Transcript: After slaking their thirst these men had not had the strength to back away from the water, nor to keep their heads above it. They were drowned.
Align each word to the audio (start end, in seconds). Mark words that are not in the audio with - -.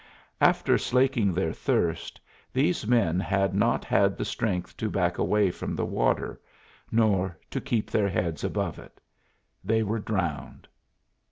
After 0.41 0.79
slaking 0.79 1.31
their 1.31 1.53
thirst 1.53 2.19
these 2.51 2.87
men 2.87 3.19
had 3.19 3.53
not 3.53 3.85
had 3.85 4.17
the 4.17 4.25
strength 4.25 4.75
to 4.77 4.89
back 4.89 5.19
away 5.19 5.51
from 5.51 5.75
the 5.75 5.85
water, 5.85 6.41
nor 6.91 7.37
to 7.51 7.61
keep 7.61 7.91
their 7.91 8.09
heads 8.09 8.43
above 8.43 8.79
it. 8.79 8.99
They 9.63 9.83
were 9.83 9.99
drowned. 9.99 10.67